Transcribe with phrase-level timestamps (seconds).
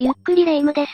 [0.00, 0.92] ゆっくりレ夢ムです。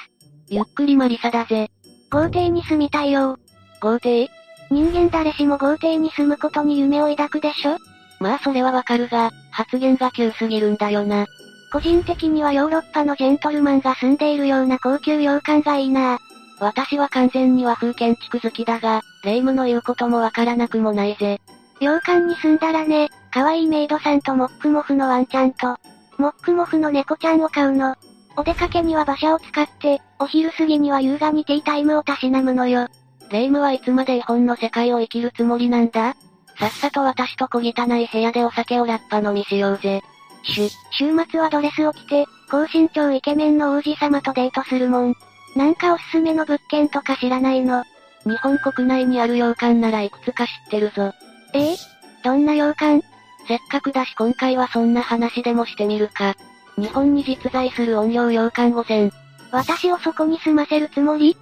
[0.49, 1.71] ゆっくりマリサだぜ。
[2.11, 3.39] 豪邸に住みたいよ。
[3.83, 4.31] 豪邸？
[4.71, 7.77] 人間誰しも豪邸に住むことに夢を抱くでしょ？
[8.19, 11.27] まあそれはわかるが、発言が急すぎるんだよな。
[11.71, 16.19] 個人的にはヨーロッパのジェントルマンが住んでいるような高級洋館がいいな
[16.59, 21.43] 私は完全に和風建築好きだが、レ夢ムの言うこともわからなくもないぜ。
[21.79, 25.77] 洋館に住んだらね、可愛いメイドさんとモックモフのワンちゃんと、
[26.17, 27.95] モックモフの猫ちゃんを飼うの。
[28.37, 32.89] お出かけには馬車を使って、お昼過ぎには優雅にティータイムをたしなむのよ。
[33.31, 36.15] レ夢ムはいつまで絵本の世界を生きるつもりなんだ？
[36.59, 40.03] さっさと私と小汚い部屋でお酒をラッパ飲みしようぜ。
[40.45, 45.15] しゅ、週末はドレスを着て、高身長イケメンの王子様とデートするもん。
[45.57, 47.85] なんかおすすめの物件とか知らないの？
[48.25, 51.13] 日本国内にある洋館ならいくつか知ってるぞ。
[51.55, 51.77] ええ？
[52.25, 53.03] どんな洋館？
[53.47, 56.35] せっかくだし今回はそんな話でもしてみるか。
[56.77, 59.13] 日本に実在する音量洋館5選。
[59.53, 61.37] 私をそこに住ませるつもり？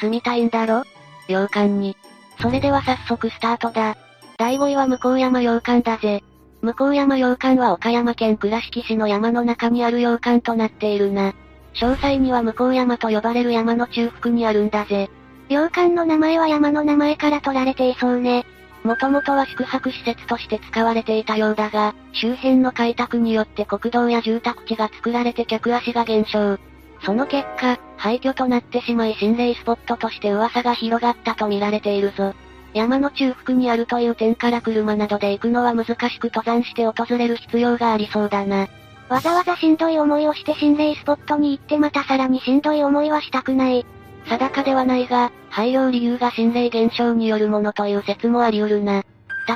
[0.00, 0.84] 住みたいんだろ？
[1.28, 1.96] 洋館に。
[2.40, 3.96] それでは早速スタートだ。
[4.38, 6.22] 第5位は向山洋館だぜ。
[6.62, 11.34] 向山洋館は岡山県倉敷市の山の中にある洋館となっているな。
[11.74, 15.10] 詳細には向山と呼ばれる山の中腹にあるんだぜ。
[15.48, 18.46] 洋館の名前は山の名前から取られていそうね。
[18.84, 26.58] もともとは宿泊施設として使われていたようだが、周辺の開拓によって国道や住宅地が作られて客足が減少。
[27.02, 32.34] その結果、廃墟となってしまい心霊スポットとして噂が広がったと見られているぞ。
[32.74, 38.68] 山の中腹にあるという点から車などで行くのは難しく登山して訪れる必要がありそうだな。
[39.08, 43.86] わざわざしんどい思いをして心霊スポットに行ってまたさらにしんどい思いはしたくない。
[44.28, 49.02] 定かではないが、廃業理由が心霊現象によるものという説もあり得るな。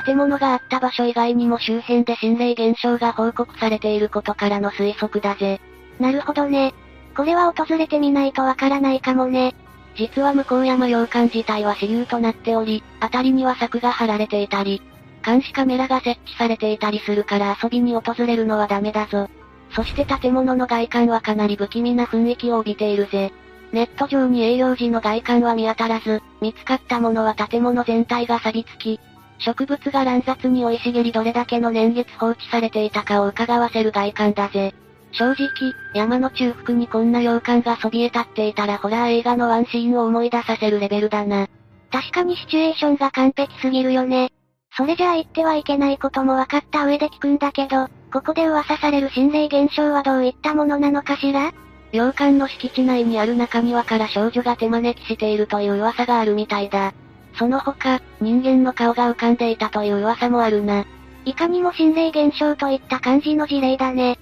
[0.05, 5.61] 建物があった場所以外にも周辺で心霊現象が報告されていることからの推測だぜ。
[5.99, 6.73] なるほどね。
[7.15, 9.53] これは訪れてみないとわからないかもね。
[9.95, 14.81] 実は向山洋館自体は私有となっており、辺りには柵が張られていたり、
[15.23, 19.29] 監視カメラが設置されていたりするから遊びに訪れるのはダメだぞ。
[19.75, 23.31] そして建物の外観はかなり不気味な雰囲気を帯びているぜ。
[23.73, 28.99] ネット上に営業時の外観は見当たらず、見つかったものは建物全体が錆びつき、
[29.39, 34.73] 植物が乱雑に生い茂りどれだけの年月放置されていたかを伺わせる外観だぜ。
[35.11, 35.49] 正直、
[35.93, 41.47] 山の中腹にこんな洋館がそびえ立っていたらホラー映画のワンシーンを思い出させるレベルだな。
[41.91, 44.31] 確かにシチュエーションが完璧すぎるよね。
[44.75, 51.51] それじゃあ言ってはいけないことも分かった上で聞くんだけど、ここで噂される心霊現象はどういったものなのかしら？
[51.93, 56.91] 洋館の敷地内にある中庭から少女が手招きしているという噂があるみたいだ。
[57.37, 60.85] その他、人間の顔が浮かんでいたという噂もあるな。
[61.23, 64.17] いかにも心霊現象といった感じの事例だね。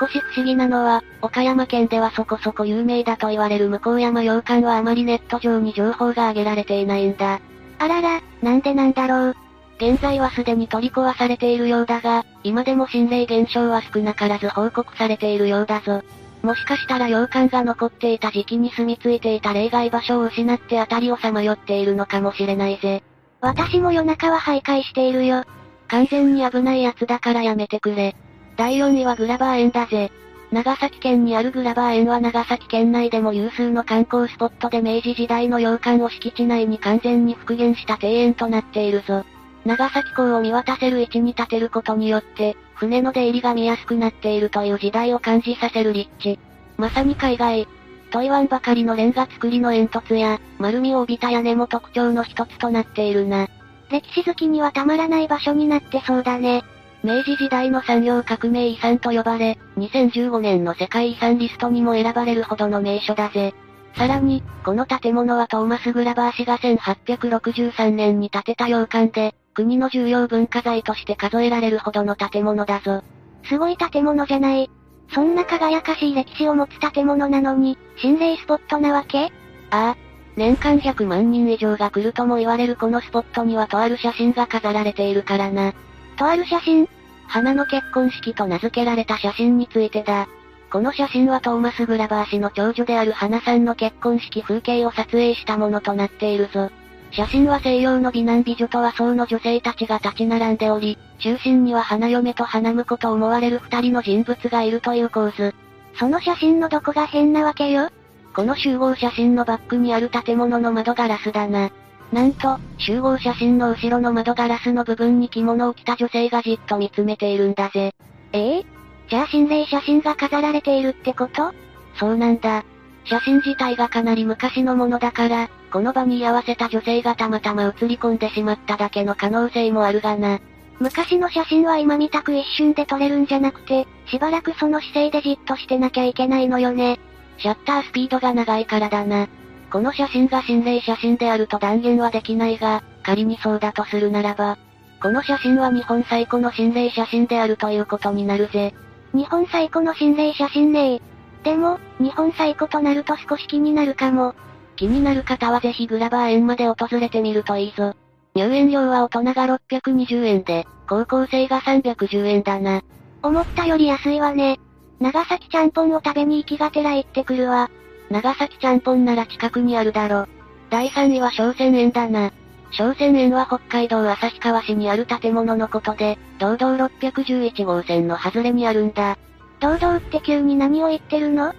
[0.00, 7.40] 少し不思議なのは、岡山県ではそこそこ有名だと言われる向山洋館はあまりネット上に情報が上げられていないんだ。
[7.78, 9.36] あらら、なんでなんだろう。
[9.76, 16.02] 現在はすでに取り壊されているようだが、今でも心霊現象は少なからず報告されているようだぞ。
[16.42, 23.02] もしかしたら洋館が残っていた時期に住み着いていた霊外場所を失って辺りをさまよっているのかもしれないぜ。
[23.40, 25.44] 私も夜中は徘徊しているよ。
[25.88, 28.16] 完全に危ないやつだからやめてくれ。
[28.56, 30.10] 第4位はグラバー園だぜ。
[30.50, 39.24] 長崎県にあるグラバー園は長崎県内でも有数の観光スポットで明治時代の洋館を敷地内に完全に復元した庭園となっているぞ。
[39.64, 46.38] 長崎港を見渡せる位置に建てることによって、船の出入りが見やすくなっているという時代を感じさせる立地。
[46.76, 47.68] まさに海外。
[48.10, 53.48] と言わんばかりのレンガ造りの煙突や、丸みを帯びた屋根も特徴の一つとなっているな。
[53.90, 56.62] 歴史好きにはたまらない場所になってそうだね。
[57.04, 63.54] 明治時代の産業革命遺産と呼ばれ、2015年の世界遺産リストにも選ばれるほどの名所だぜ。
[63.94, 73.02] さらに、この建物はトーマス・グラバー氏が1863年に建てた洋館で、国の重要文化財として数えられるほどの建物だぞ。
[73.44, 74.70] すごい建物じゃない。
[75.14, 79.26] そんな輝かしい歴史を持つ建物なのに、心霊スポットなわけ？
[79.70, 79.96] ああ。
[80.36, 85.74] 年間100万人以上が来るとも言われるこのスポットにはとある写真が飾られているからな。
[86.16, 86.88] とある写真？
[87.26, 90.28] 花の結婚式と名付けられた写真についてだ。
[90.72, 96.70] この写真はトーマス・グラバー氏の長女である花さんの結婚式風景を撮影したものとなっているぞ。
[97.10, 105.54] 写真は西洋の美男美女と和装の女性たちが立ち並んでおり、中心には花嫁と花婿と思われる二人の人物がいるという構図。
[105.98, 107.90] その写真のどこが変なわけよ？
[108.34, 111.70] この集合写真のバックにある建物の窓ガラスだな。
[112.14, 117.92] なんと、集合写真の後ろの窓ガラスの部分に着物を着た女性がじっと見つめているんだぜ。
[118.32, 121.52] ええじゃあ心霊写真が飾られているってこと？
[121.96, 122.64] そうなんだ。
[123.04, 130.38] 写真自体がかなり昔のものだから、この場に居合わせた女性がたまたま映り込んでしまっただけの可能性もあるがな。
[130.78, 136.98] 昔の写真は今見たく一瞬で撮れるんじゃなくて、しばらくその姿勢でじっとしてなきゃいけないのよね。
[137.38, 139.28] シャッタースピードが長いからだな。
[139.70, 144.58] この写真が心霊写真であると断言はできないが、仮にそうだとするならば、
[145.00, 148.74] この写真は日本最古の心霊写真であるということになるぜ。
[149.14, 151.00] 日本最古の心霊写真ね
[151.44, 154.34] でも、日本最古となると少し気になるかも。
[154.76, 157.94] 気になる方はぜひグラバー園まで訪れてみるといいぞ。
[158.34, 162.82] 入園料は大人が620円で、高校生が310円だな。
[163.22, 164.58] 思ったより安いわね。
[165.00, 167.70] 長崎ちゃんぽんを食べに行きがてら行ってくるわ。
[168.08, 170.26] 長崎ちゃんぽんなら近くにあるだろ。
[170.70, 172.32] 第3位は商船園だな。
[172.72, 179.18] 商船園は北海道旭川市にある建物のことで、堂々611号線の外れにあるんだ。
[179.60, 181.50] 堂々って急に何を言ってるの？
[181.50, 181.54] っ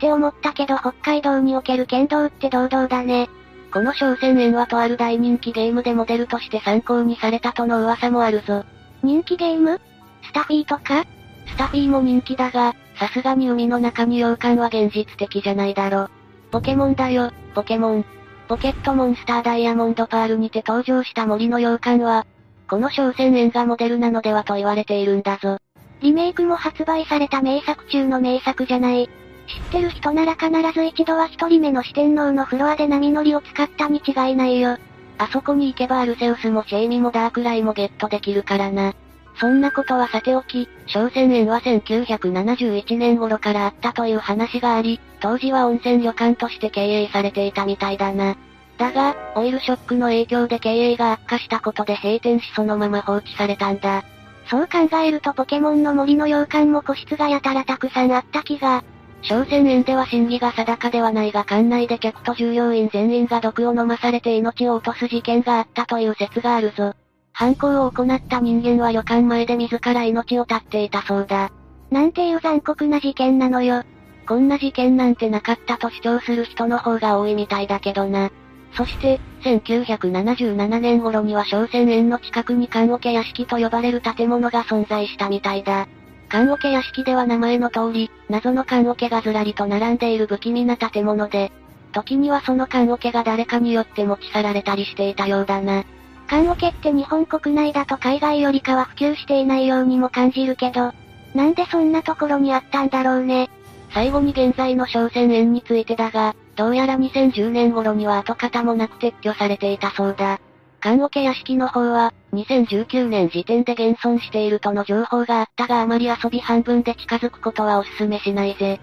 [0.00, 3.28] て思ったけど北海道における剣道って堂々だね。
[3.72, 8.64] この商船園はとある大人気ゲームでモデルとして参考にされたとの噂もあるぞ。
[9.02, 9.80] 人気ゲーム？
[10.22, 11.04] スタフィーとか？
[11.46, 16.08] スタフィーも人気だが、さすがに海の中に洋館は現実的じゃないだろ。
[16.50, 18.04] ポケモンだよ、ポケモン。
[18.48, 22.26] ポケットモンスターダイヤモンドパールにて登場した森の洋館は、
[22.66, 25.58] この商船園がモデルなのではと言われているんだぞ。
[26.00, 29.10] リメイクも発売された名作中の名作じゃない。
[29.48, 34.78] 知ってる人なら必ず一度は一人目の四天王のフロアで波乗りを使ったに違いないよ。
[35.18, 38.94] あそこに行けばアルセウスもシェイミもダークライもゲットできるからな。
[39.38, 48.36] そんなことはさておき、商船園は1971年頃からあったという話があり、当時は温泉旅館として経営されていたみたいだな。
[48.78, 54.04] だが、オイルショックの影響で経営が悪化したことで閉店しそのまま放置されたんだ。
[54.48, 58.82] そう考えるとポケモンの森の洋館も個室がやたらたくさんあった気が。
[59.22, 66.94] 商船園では審議が定かではないが館内で客と従業員全員が毒を飲まされて命を落とす事件があったという説があるぞ。
[67.38, 71.52] 犯行を行った人間は旅館前で自ら命を絶っていたそうだ。
[71.88, 73.84] なんていう残酷な事件なのよ。
[74.26, 78.32] こんな事件なんてなかったと主張する人の方が多いみたいだけどな。
[78.72, 85.86] そして、1977年頃には商船園の近くに棺桶屋敷と呼ばれる建物が存在したみたいだ。
[86.28, 91.52] 棺桶屋敷では名前の通り、謎の棺桶がずらりと並んでいる不気味な建物で、
[91.92, 95.84] 時にはその棺桶が誰かによって持ち去られたりしていたようだな。
[96.28, 100.92] 棺桶って日本国内だと海外よりかは普及していないようにも感じるけど、
[101.34, 103.48] なんでそんなところにあったんだろうね。
[103.94, 110.38] 最後に現在の商船園についてだが、どうやら2010年頃には跡形もなく撤去されていたそうだ。
[110.80, 118.78] 棺桶屋敷の方は、2019年時点で現存しているとの情報があったがあまり遊び半分で近づくことはお勧めしないぜ。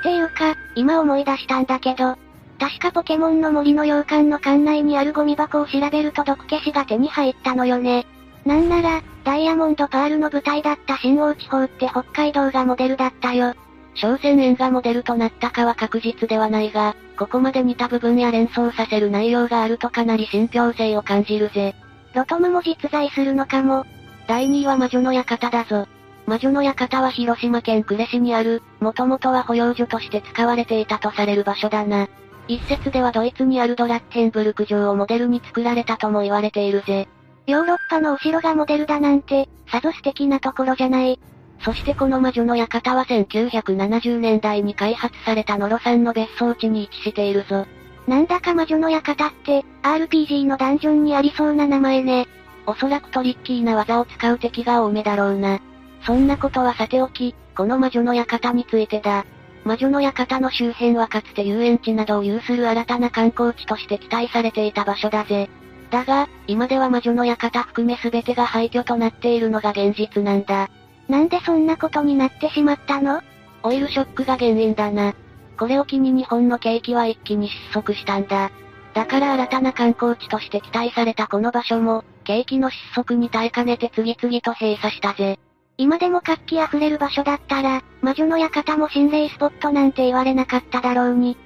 [0.00, 2.16] っていうか、今思い出したんだけど、
[2.58, 8.06] 確かポケモンの森の洋館の館内にあるゴミ箱を調べると毒消しが手に入ったのよね。
[8.44, 13.54] なんなら、ダイヤモンドパールの舞台だった新大地方って北海道がモデルだったよ。
[13.94, 21.74] 商船園がモデルとなったかは確実ではないが、ここまで似た部分や連想させる内容があるとかなり信憑性を感じるぜ。
[22.14, 23.84] ロトムも実在するのかも。
[24.26, 25.86] 第2位は魔女の館だぞ。
[26.26, 32.08] 魔女の館は広島県呉市にある、もともとは保養所として使われていたとされる場所だな。
[32.46, 37.08] 一説ではドイツにあるドラッケンブルク城をモデルに作られたとも言われているぜ。
[37.46, 41.18] ヨーロッパのお城がモデルだなんて、さぞ素敵なところじゃない。
[41.60, 47.66] そしてこの魔女の館は1970年代に開発されたノロさんの別荘地に位置しているぞ。
[48.06, 52.26] なんだか魔女の館って、RPG のダンジョンにありそうな名前ね。
[52.66, 55.60] おそらくトリッキーな技を使う敵が多めだろうな。
[56.02, 59.24] そんなことはさておき、この魔女の館についてだ。
[59.64, 65.48] 魔女の館の周辺はかつて遊園地などを有する新たな観光地として期待されていた場所だぜ。
[65.90, 70.68] だが、今では魔女の館含め全てが廃墟となっているのが現実なんだ。
[71.08, 73.22] なんでそんなことになってしまったの？
[73.62, 75.14] オイルショックが原因だな。
[75.58, 78.50] これを機に日本の景気は一気に失速したんだ。
[78.92, 85.38] だから新たな観光地として期待されたこの場所も、景気の失速に耐えかねて次々と閉鎖したぜ。
[85.76, 91.36] 今でも活気あふれる場所だったら、魔女の館も心霊スポットなんて言われなかっただろうに。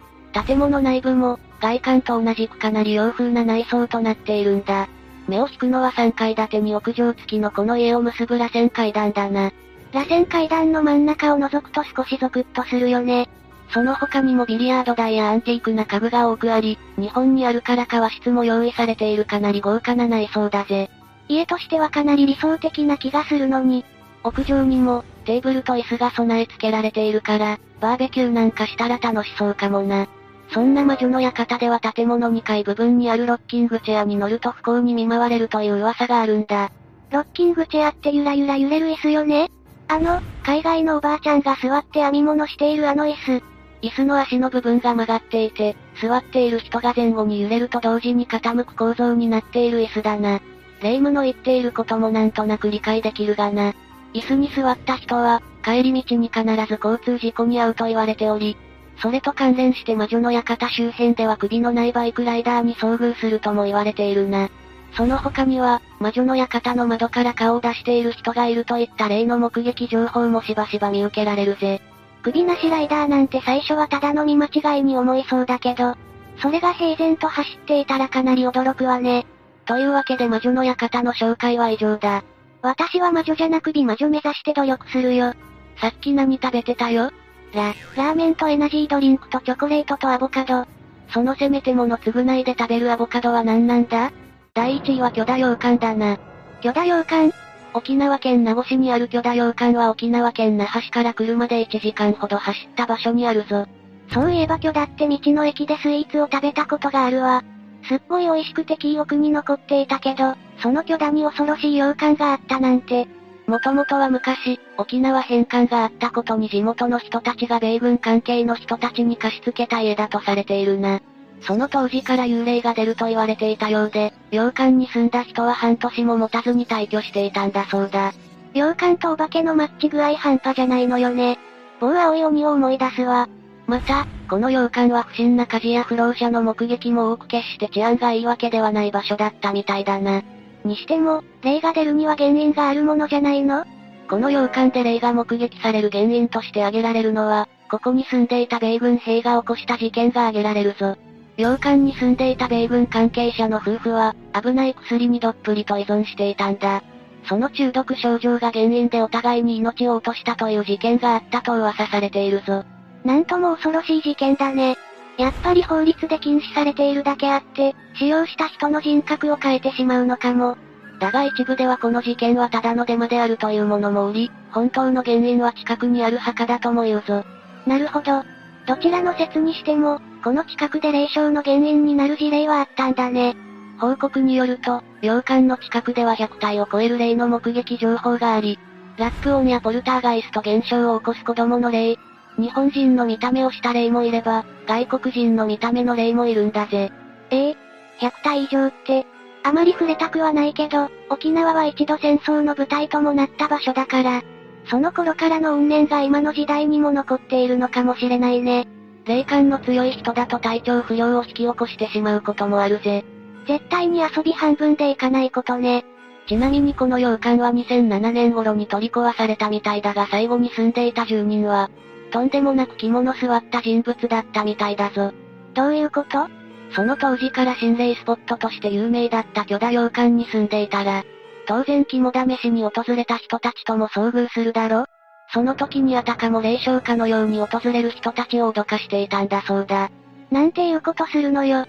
[0.47, 4.89] 建物内部も、外観と同じくかなり洋風な内装となっているんだ。
[5.27, 9.51] 目を引くのは3階建てに屋上付きのこの家を結ぶ螺旋階段だな。
[9.93, 13.29] 螺旋階段の真ん中を覗くと少しゾクッとするよね。
[13.71, 20.91] その他にもビリヤード台やアンティークな家具が多くあり、日本にあるからか和室も用意されているかなり豪華な内装だぜ。
[21.29, 23.85] 家としてはかなり理想的な気がするのに。
[24.29, 30.07] 屋上にも、テーブルと椅子が備え付けられているから、バーベキューなんかしたら楽しそうかもな。
[30.51, 36.71] そんな魔女の館では建物2階部分にあるロッキングチェアに乗ると不幸に見舞われるという噂があるんだ。
[37.11, 39.51] ロッキングチェアってゆらゆら揺れる椅子よね？
[39.89, 43.45] あの、海外のおばあちゃんが座って編み物しているあの椅子。
[43.83, 50.41] 椅子の足の部分が曲がっていて、座っている人が前後に揺れると同時に傾く構造になっている椅子だな。
[50.83, 53.75] 霊夢の言っていることもなんとなく理解できるがな。
[54.15, 58.57] 椅子に座った人は、帰り道に必ず交通事故に遭うと言われており、
[59.01, 64.49] それと関連して魔女の館周辺では首のないバイクライダーに遭遇するとも言われているな。
[64.95, 71.81] その他には、魔女の館の窓から顔を出している人がいるといった例の目撃情報もしばしば見受けられるぜ。
[72.23, 75.95] 首なしライダーなんて最初はただの見間違いに思いそうだけど、
[76.41, 79.27] それが平然と走っていたらかなり驚くわね。
[79.67, 82.25] というわけで魔女の館の紹介は以上だ。
[82.63, 85.35] 私は魔女じゃなく美魔女目指して努力するよ。
[85.81, 87.11] さっき何食べてたよ？
[87.55, 90.67] ラ、ラーメンとエナジードリンクとチョコレートとアボカド。
[91.11, 94.13] そのせめてもの償いで食べるアボカドは何なんだ？
[94.55, 96.19] 第1位は巨大洋館だな。
[96.61, 97.33] 巨大洋館？
[97.75, 103.67] 沖縄県名護市にある巨大洋館は沖縄県那覇市から車で1時間ほど走った場所にあるぞ。
[104.13, 107.45] そういえば巨大って道の駅でスイーツを食べたことがあるわ。
[107.85, 113.07] すっごい美味しくて記憶に残っていたけど、その巨大に恐ろしい洋館があったなんて。
[113.47, 121.01] もともとは昔、沖縄返還があったことに地元の人たちが米軍関係の人たちに貸し付けた家だとされているな。
[121.43, 128.13] その当時から幽霊が出ると言われていたようで、洋館に住んだ人は半年も持たずに退去していたんだそうだ。
[128.53, 131.39] 洋館とお化けのマッチ具合半端じゃないのよね。
[131.81, 133.29] 某青い鬼を思い出すわ。
[133.67, 140.23] また、この洋館は不審な火事や不老者の目撃も多く決して治安がいいわけではない場所だったみたいだな。
[140.65, 143.65] にしても、霊が出るには原因があるものじゃないの？
[144.09, 150.97] この洋館で霊が目撃される原因として挙げられるのは、ここに住んでいた米軍兵が起こした事件が挙げられるぞ。
[151.37, 156.83] 洋館に住んでいた米軍関係者の夫婦は、危ない薬にどっぷりと依存していたんだ。
[157.29, 162.65] その中毒症状が原因でお互いに命を落としたという事件があったと噂されているぞ。
[163.05, 164.77] なんとも恐ろしい事件だね。
[165.19, 170.57] やっぱり法律で禁止されているだけあって、使用した人の人格を変えてしまうのかも。
[171.01, 177.25] だが一部ではこの事件はただのデマであるというものもおり、本当の原因は近くにある墓だとも言うぞ。
[177.67, 178.23] なるほど。
[178.67, 183.37] どちらの説にしても、この近くで霊障の原因になる事例はあったんだね。
[183.81, 188.59] 報告によると、洋館の近くでは100体を超える霊の目撃情報があり、
[188.99, 191.97] ラップ音やポルターガイスト現象を起こす子供の霊、
[192.39, 196.93] 日本人の見た目をした霊もいれば、外国人の見た目の霊もいるんだぜ。
[197.31, 197.57] ええ
[198.01, 199.07] 100体以上って、
[199.43, 204.23] あまり触れたくはないけど、沖縄は一度戦争の舞台ともなった場所だから、
[204.71, 208.69] その頃からの怨念が今の時代にも残っているのかもしれないね。
[209.07, 213.05] 霊感の強い人だと体調不良を引き起こしてしまうこともあるぜ。
[213.47, 215.85] 絶対に遊び半分でいかないことね。
[216.29, 221.71] ちなみにこの洋館は2007年頃に取り壊されたみたいだが最後に住んでいた住人は、
[222.11, 225.13] とんでもなく着物座った人物だったみたいだぞ。
[225.55, 226.29] どういうこと？
[226.73, 231.05] その当時から心霊スポットとして有名だった巨大洋館に住んでいたら、
[231.47, 234.85] 当然肝試しに訪れた人たちとも遭遇するだろ？
[235.33, 239.91] その時にあたかも霊障家のように訪れる人たちを脅かしていたんだそうだ。
[240.31, 241.61] なんていうことするのよ。
[241.61, 241.67] っ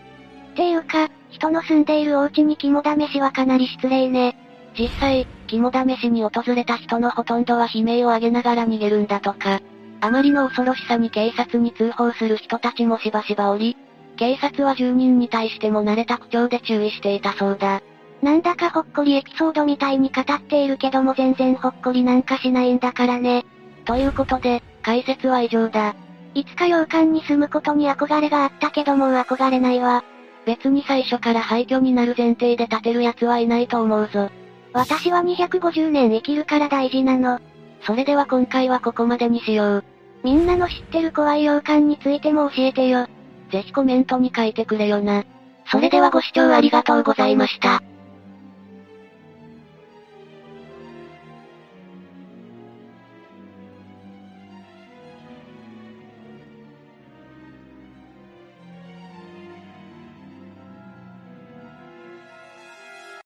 [0.56, 4.38] ていうか、人の住んでいるお家に肝試しはかなり失礼ね。
[4.78, 9.62] 実際、肝試しに訪れた人のほとんどは悲鳴を上げながら逃げるんだとか。
[10.02, 13.78] あまりの恐ろしさに警察に通報する人たちもしばしばおり、
[14.18, 17.82] 警察は住人に対しても慣れた口調で注意していたそうだ。
[18.22, 23.46] なんだかほっこりエピソードみたいに語っているけども全然ほっこりなんかしないんだからね。
[23.86, 25.96] ということで、解説は以上だ。
[26.34, 30.04] いつか洋館に住むことに憧れがあったけどもう憧れないわ。
[30.46, 34.30] 別に最初から廃墟になる前提で建てる奴はいないと思うぞ。
[34.74, 37.40] 私は250年生きるから大事なの。
[37.84, 39.84] それでは今回はここまでにしよう。
[40.24, 43.08] みんなの知ってる怖い洋館についても教えてよ。
[43.52, 45.24] ぜひコメントに書いてくれよな。
[45.72, 47.82] それではご視聴ありがとうございました。